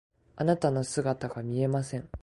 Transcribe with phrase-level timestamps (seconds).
[0.35, 2.09] あなたの姿が見えません。